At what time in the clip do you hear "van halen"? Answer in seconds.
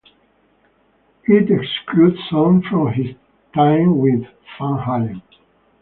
4.57-5.21